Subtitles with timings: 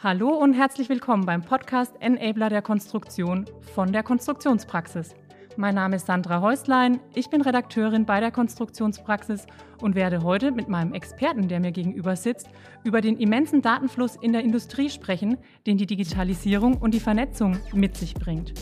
[0.00, 5.16] Hallo und herzlich willkommen beim Podcast Enabler der Konstruktion von der Konstruktionspraxis.
[5.56, 9.48] Mein Name ist Sandra Häuslein, ich bin Redakteurin bei der Konstruktionspraxis
[9.82, 12.48] und werde heute mit meinem Experten, der mir gegenüber sitzt,
[12.84, 17.96] über den immensen Datenfluss in der Industrie sprechen, den die Digitalisierung und die Vernetzung mit
[17.96, 18.54] sich bringt.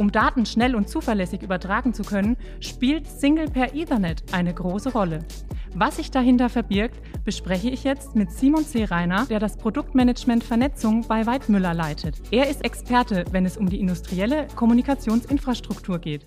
[0.00, 5.18] Um Daten schnell und zuverlässig übertragen zu können, spielt Single per Ethernet eine große Rolle.
[5.74, 8.86] Was sich dahinter verbirgt, bespreche ich jetzt mit Simon C.
[8.86, 12.14] Reiner, der das Produktmanagement Vernetzung bei Weidmüller leitet.
[12.30, 16.26] Er ist Experte, wenn es um die industrielle Kommunikationsinfrastruktur geht.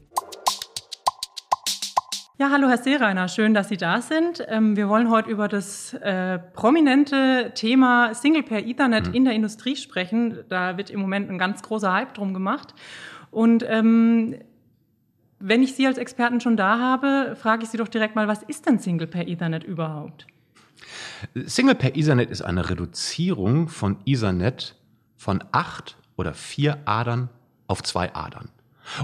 [2.38, 4.46] Ja, hallo Herr Seereiner, schön, dass Sie da sind.
[4.50, 9.14] Ähm, wir wollen heute über das äh, prominente Thema Single Pair Ethernet mhm.
[9.16, 10.44] in der Industrie sprechen.
[10.50, 12.76] Da wird im Moment ein ganz großer Hype drum gemacht.
[13.34, 14.36] Und ähm,
[15.40, 18.44] wenn ich Sie als Experten schon da habe, frage ich Sie doch direkt mal, was
[18.44, 20.28] ist denn Single Pair Ethernet überhaupt?
[21.46, 24.76] Single Pair Ethernet ist eine Reduzierung von Ethernet
[25.18, 27.30] von acht oder vier Adern
[27.68, 28.50] auf zwei Adern.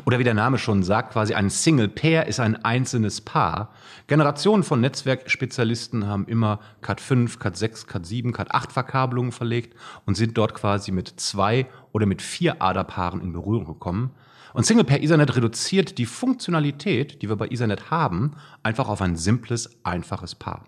[0.06, 3.74] Oder wie der Name schon sagt, quasi ein Single Pair ist ein einzelnes Paar.
[4.08, 9.76] Generationen von Netzwerkspezialisten haben immer Cat 5, Cat 6, Cat 7, Cat 8 Verkabelungen verlegt
[10.06, 14.12] und sind dort quasi mit zwei oder mit vier Aderpaaren in Berührung gekommen.
[14.54, 19.16] Und Single Pair Ethernet reduziert die Funktionalität, die wir bei Ethernet haben, einfach auf ein
[19.16, 20.66] simples, einfaches Paar.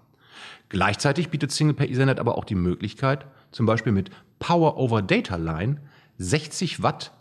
[0.70, 5.36] Gleichzeitig bietet Single Pair Ethernet aber auch die Möglichkeit, zum Beispiel mit Power over Data
[5.36, 5.82] Line
[6.18, 7.12] 60 Watt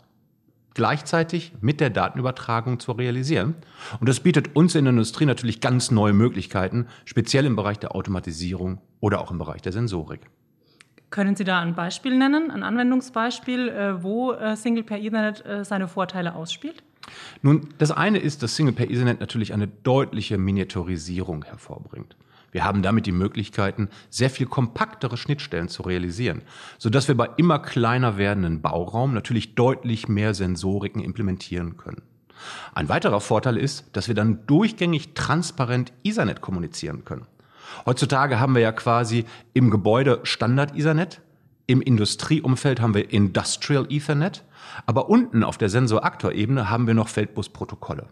[0.73, 3.55] gleichzeitig mit der Datenübertragung zu realisieren.
[3.99, 7.95] Und das bietet uns in der Industrie natürlich ganz neue Möglichkeiten, speziell im Bereich der
[7.95, 10.21] Automatisierung oder auch im Bereich der Sensorik.
[11.09, 15.65] Können Sie da ein Beispiel nennen, ein Anwendungsbeispiel, äh, wo äh, Single Pair Ethernet äh,
[15.65, 16.83] seine Vorteile ausspielt?
[17.41, 22.15] Nun, das eine ist, dass Single Pair Ethernet natürlich eine deutliche Miniaturisierung hervorbringt.
[22.51, 26.41] Wir haben damit die Möglichkeiten, sehr viel kompaktere Schnittstellen zu realisieren,
[26.77, 32.01] sodass wir bei immer kleiner werdenden Bauraum natürlich deutlich mehr Sensoriken implementieren können.
[32.73, 37.27] Ein weiterer Vorteil ist, dass wir dann durchgängig transparent Ethernet kommunizieren können.
[37.85, 41.21] Heutzutage haben wir ja quasi im Gebäude Standard Ethernet,
[41.67, 44.43] im Industrieumfeld haben wir Industrial Ethernet,
[44.85, 48.07] aber unten auf der Sensor-Aktor-Ebene haben wir noch Feldbus-Protokolle.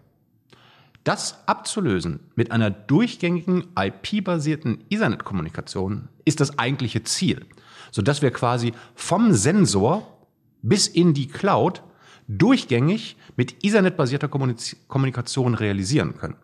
[1.04, 7.46] Das abzulösen mit einer durchgängigen IP-basierten Ethernet-Kommunikation ist das eigentliche Ziel,
[7.92, 10.28] sodass wir quasi vom Sensor
[10.62, 11.84] bis in die Cloud
[12.28, 16.36] durchgängig mit Ethernet-basierter Kommunikation realisieren können.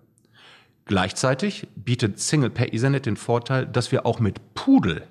[0.85, 5.07] Gleichzeitig bietet Single Pair Ethernet den Vorteil, dass wir auch mit Pudel,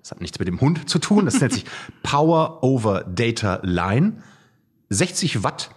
[0.00, 1.64] das hat nichts mit dem Hund zu tun, das nennt sich
[2.02, 4.22] Power over Data Line,
[4.88, 5.70] 60 Watt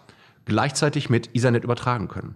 [0.45, 2.35] gleichzeitig mit Ethernet übertragen können.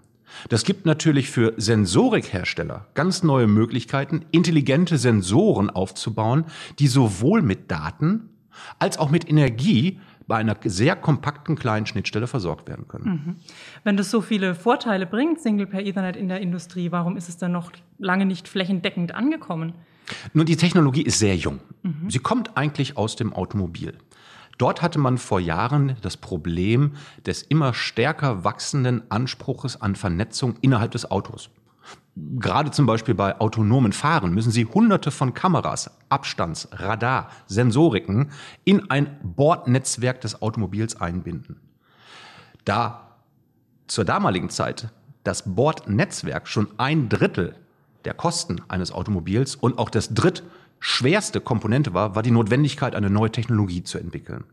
[0.49, 6.45] Das gibt natürlich für Sensorikhersteller ganz neue Möglichkeiten, intelligente Sensoren aufzubauen,
[6.79, 8.29] die sowohl mit Daten
[8.79, 13.05] als auch mit Energie bei einer sehr kompakten kleinen Schnittstelle versorgt werden können.
[13.05, 13.35] Mhm.
[13.83, 17.38] Wenn das so viele Vorteile bringt, Single Pair Ethernet in der Industrie, warum ist es
[17.38, 19.73] dann noch lange nicht flächendeckend angekommen?
[20.33, 21.59] Nun, die Technologie ist sehr jung.
[21.83, 22.09] Mhm.
[22.09, 23.94] Sie kommt eigentlich aus dem Automobil.
[24.57, 26.94] Dort hatte man vor Jahren das Problem
[27.25, 31.50] des immer stärker wachsenden Anspruches an Vernetzung innerhalb des Autos.
[32.16, 38.31] Gerade zum Beispiel bei autonomen Fahren müssen Sie hunderte von Kameras, Abstands-, Radar-, Sensoriken
[38.63, 41.62] in ein Bordnetzwerk des Automobils einbinden.
[42.66, 43.18] Da
[43.85, 44.89] zur damaligen Zeit
[45.24, 47.56] das Bordnetzwerk schon ein Drittel
[48.06, 50.13] der Kosten eines Automobils und auch das
[50.79, 54.45] drittschwerste Komponente war, war die Notwendigkeit, eine neue Technologie zu entwickeln.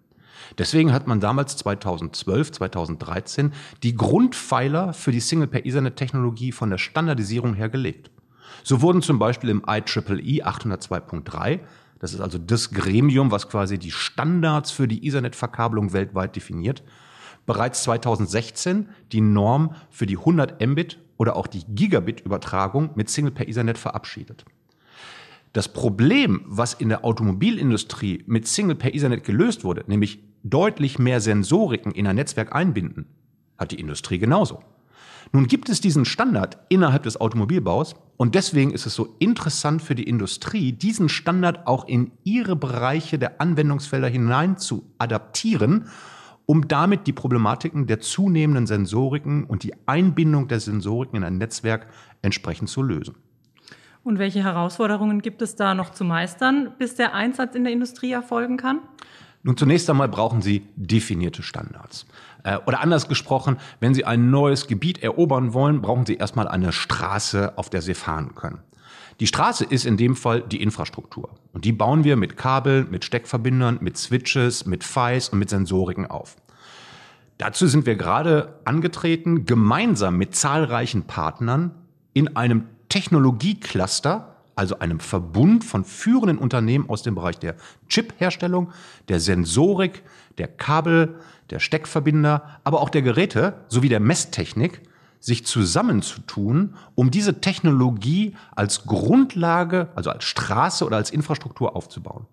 [0.58, 3.52] Deswegen hat man damals 2012, 2013
[3.82, 8.10] die Grundpfeiler für die Single-Pair-Ethernet-Technologie von der Standardisierung her gelegt.
[8.62, 11.60] So wurden zum Beispiel im IEEE 802.3,
[11.98, 16.82] das ist also das Gremium, was quasi die Standards für die Ethernet-Verkabelung weltweit definiert,
[17.46, 24.44] bereits 2016 die Norm für die 100 Mbit oder auch die Gigabit-Übertragung mit Single-Pair-Ethernet verabschiedet.
[25.54, 32.08] Das Problem, was in der Automobilindustrie mit Single-Pair-Ethernet gelöst wurde, nämlich deutlich mehr Sensoriken in
[32.08, 33.06] ein Netzwerk einbinden,
[33.56, 34.64] hat die Industrie genauso.
[35.30, 39.94] Nun gibt es diesen Standard innerhalb des Automobilbaus und deswegen ist es so interessant für
[39.94, 45.86] die Industrie, diesen Standard auch in ihre Bereiche der Anwendungsfelder hinein zu adaptieren,
[46.46, 51.86] um damit die Problematiken der zunehmenden Sensoriken und die Einbindung der Sensoriken in ein Netzwerk
[52.22, 53.14] entsprechend zu lösen.
[54.04, 58.12] Und welche Herausforderungen gibt es da noch zu meistern, bis der Einsatz in der Industrie
[58.12, 58.80] erfolgen kann?
[59.42, 62.06] Nun, zunächst einmal brauchen Sie definierte Standards.
[62.44, 66.72] Äh, oder anders gesprochen, wenn Sie ein neues Gebiet erobern wollen, brauchen Sie erstmal eine
[66.72, 68.60] Straße, auf der Sie fahren können.
[69.20, 71.30] Die Straße ist in dem Fall die Infrastruktur.
[71.52, 76.06] Und die bauen wir mit Kabeln, mit Steckverbindern, mit Switches, mit FIs und mit Sensoriken
[76.06, 76.36] auf.
[77.38, 81.72] Dazu sind wir gerade angetreten, gemeinsam mit zahlreichen Partnern
[82.12, 87.56] in einem Technologiecluster, also einem Verbund von führenden Unternehmen aus dem Bereich der
[87.88, 88.70] Chipherstellung,
[89.08, 90.04] der Sensorik,
[90.38, 91.16] der Kabel,
[91.50, 94.80] der Steckverbinder, aber auch der Geräte sowie der Messtechnik,
[95.18, 102.26] sich zusammenzutun, um diese Technologie als Grundlage, also als Straße oder als Infrastruktur aufzubauen.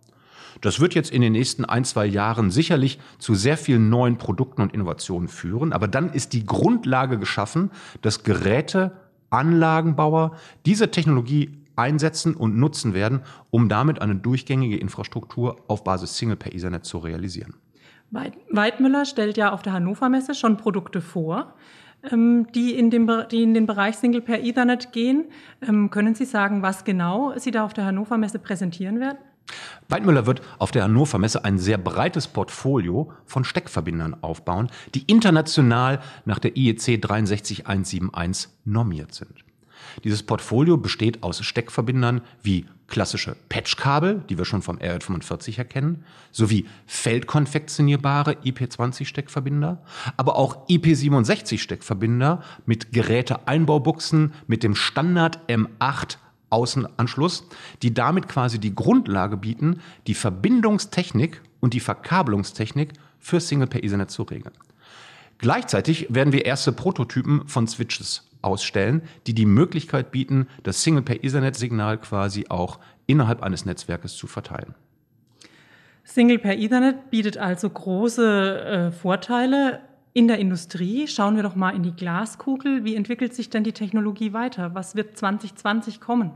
[0.62, 4.62] Das wird jetzt in den nächsten ein, zwei Jahren sicherlich zu sehr vielen neuen Produkten
[4.62, 5.74] und Innovationen führen.
[5.74, 7.72] Aber dann ist die Grundlage geschaffen,
[8.04, 8.92] dass Geräte,
[9.32, 16.36] Anlagenbauer diese Technologie einsetzen und nutzen werden, um damit eine durchgängige Infrastruktur auf Basis Single
[16.36, 17.56] per Ethernet zu realisieren.
[18.12, 21.56] Weidmüller stellt ja auf der Hannover Messe schon Produkte vor,
[22.12, 25.26] ähm, die in, dem, die in den Bereich Single per Ethernet gehen.
[25.62, 29.18] Ähm, können Sie sagen, was genau Sie da auf der Hannover Messe präsentieren werden?
[29.90, 36.00] Weidmüller wird auf der Hannover Messe ein sehr breites Portfolio von Steckverbindern aufbauen, die international
[36.26, 39.44] nach der IEC 63171 normiert sind.
[40.04, 46.68] Dieses Portfolio besteht aus Steckverbindern wie klassische Patchkabel, die wir schon vom RJ45 erkennen, sowie
[46.86, 49.82] feldkonfektionierbare IP20-Steckverbinder,
[50.18, 56.18] aber auch IP67-Steckverbinder mit Geräteeinbaubuchsen mit dem Standard M8
[56.52, 57.48] Außenanschluss,
[57.82, 64.12] die damit quasi die Grundlage bieten, die Verbindungstechnik und die Verkabelungstechnik für Single per Ethernet
[64.12, 64.54] zu regeln.
[65.38, 71.24] Gleichzeitig werden wir erste Prototypen von Switches ausstellen, die die Möglichkeit bieten, das Single per
[71.24, 74.76] Ethernet Signal quasi auch innerhalb eines Netzwerkes zu verteilen.
[76.04, 79.82] Single per Ethernet bietet also große äh, Vorteile
[80.14, 81.08] in der Industrie.
[81.08, 82.84] Schauen wir doch mal in die Glaskugel.
[82.84, 84.76] Wie entwickelt sich denn die Technologie weiter?
[84.76, 86.32] Was wird 2020 kommen?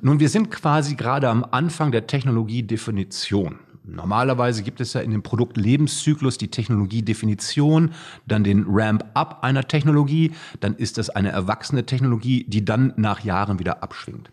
[0.00, 3.58] Nun, wir sind quasi gerade am Anfang der Technologiedefinition.
[3.84, 7.92] Normalerweise gibt es ja in dem Produktlebenszyklus die Technologiedefinition,
[8.26, 13.58] dann den Ramp-up einer Technologie, dann ist das eine erwachsene Technologie, die dann nach Jahren
[13.58, 14.30] wieder abschwingt.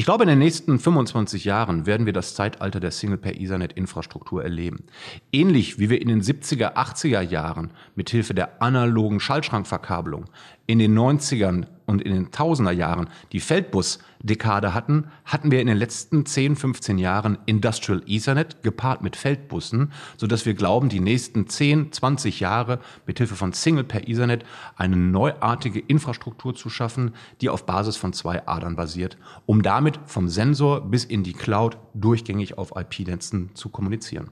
[0.00, 4.84] Ich glaube, in den nächsten 25 Jahren werden wir das Zeitalter der Single-Per-Ethernet-Infrastruktur erleben.
[5.30, 10.24] Ähnlich wie wir in den 70er, 80er Jahren mithilfe der analogen Schaltschrankverkabelung
[10.66, 15.76] in den 90ern und in den Tausender Jahren die Feldbus-Dekade hatten, hatten wir in den
[15.76, 21.92] letzten 10, 15 Jahren Industrial Ethernet gepaart mit Feldbussen, sodass wir glauben, die nächsten 10,
[21.92, 24.44] 20 Jahre mit Hilfe von Single per Ethernet
[24.76, 30.28] eine neuartige Infrastruktur zu schaffen, die auf Basis von zwei Adern basiert, um damit vom
[30.28, 34.30] Sensor bis in die Cloud durchgängig auf IP-Netzen zu kommunizieren.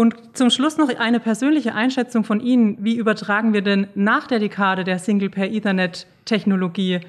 [0.00, 2.78] Und zum Schluss noch eine persönliche Einschätzung von Ihnen.
[2.80, 7.00] Wie übertragen wir denn nach der Dekade der Single per Ethernet Technologie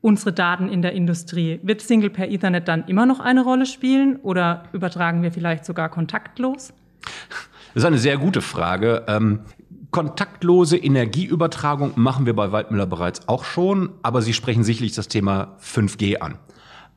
[0.00, 1.58] unsere Daten in der Industrie?
[1.64, 5.88] Wird Single per Ethernet dann immer noch eine Rolle spielen oder übertragen wir vielleicht sogar
[5.88, 6.72] kontaktlos?
[7.74, 9.02] Das ist eine sehr gute Frage.
[9.08, 9.40] Ähm,
[9.90, 15.56] kontaktlose Energieübertragung machen wir bei Waldmüller bereits auch schon, aber Sie sprechen sicherlich das Thema
[15.60, 16.38] 5G an.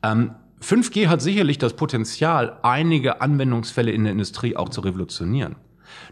[0.04, 0.30] Ähm,
[0.62, 5.56] 5G hat sicherlich das Potenzial, einige Anwendungsfälle in der Industrie auch zu revolutionieren.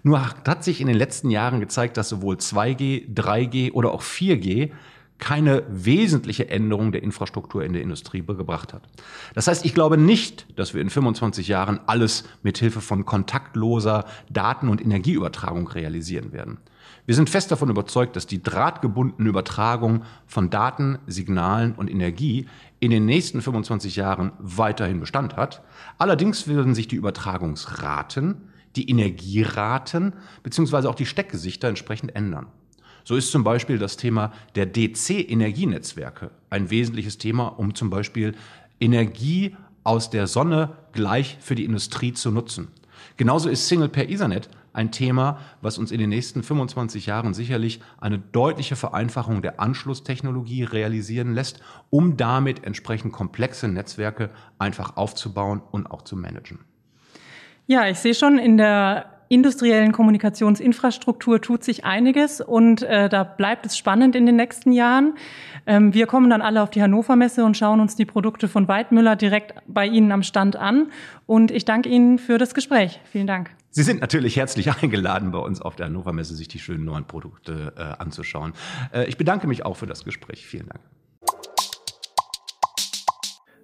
[0.02, 4.70] Nur hat sich in den letzten Jahren gezeigt, dass sowohl 2G, 3G oder auch 4G
[5.18, 8.82] keine wesentliche Änderung der Infrastruktur in der Industrie gebracht hat.
[9.34, 14.04] Das heißt, ich glaube nicht, dass wir in 25 Jahren alles mit Hilfe von kontaktloser
[14.30, 16.58] Daten- und Energieübertragung realisieren werden.
[17.07, 22.47] Wir sind fest davon überzeugt, dass die drahtgebundene Übertragung von Daten, Signalen und Energie
[22.80, 25.62] in den nächsten 25 Jahren weiterhin Bestand hat.
[25.97, 28.42] Allerdings werden sich die Übertragungsraten,
[28.76, 32.47] die Energieraten beziehungsweise auch die Steckgesichter entsprechend ändern.
[33.04, 38.35] So ist zum Beispiel das Thema der DC-Energienetzwerke ein wesentliches Thema, um zum Beispiel
[38.80, 42.68] Energie aus der Sonne gleich für die Industrie zu nutzen.
[43.16, 47.80] Genauso ist Single per Ethernet ein Thema, was uns in den nächsten 25 Jahren sicherlich
[48.00, 51.60] eine deutliche Vereinfachung der Anschlusstechnologie realisieren lässt,
[51.90, 56.60] um damit entsprechend komplexe Netzwerke einfach aufzubauen und auch zu managen.
[57.66, 63.66] Ja, ich sehe schon in der industriellen Kommunikationsinfrastruktur tut sich einiges und äh, da bleibt
[63.66, 65.14] es spannend in den nächsten Jahren.
[65.66, 68.68] Ähm, wir kommen dann alle auf die Hannover Messe und schauen uns die Produkte von
[68.68, 70.90] Weidmüller direkt bei Ihnen am Stand an.
[71.26, 73.00] Und ich danke Ihnen für das Gespräch.
[73.04, 73.50] Vielen Dank.
[73.70, 77.04] Sie sind natürlich herzlich eingeladen, bei uns auf der Hannover Messe sich die schönen neuen
[77.04, 78.54] Produkte äh, anzuschauen.
[78.92, 80.47] Äh, ich bedanke mich auch für das Gespräch.
[80.47, 80.80] Vielen Dank.